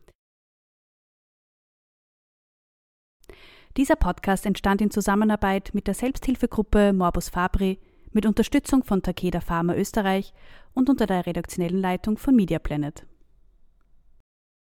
Dieser 3.76 3.96
Podcast 3.96 4.46
entstand 4.46 4.80
in 4.80 4.90
Zusammenarbeit 4.90 5.74
mit 5.74 5.86
der 5.86 5.92
Selbsthilfegruppe 5.92 6.94
Morbus 6.94 7.28
Fabri 7.28 7.78
mit 8.10 8.24
Unterstützung 8.24 8.82
von 8.84 9.02
Takeda 9.02 9.42
Pharma 9.42 9.74
Österreich 9.74 10.32
und 10.72 10.88
unter 10.88 11.06
der 11.06 11.26
redaktionellen 11.26 11.82
Leitung 11.82 12.16
von 12.16 12.34
Media 12.34 12.58
Planet. 12.58 13.04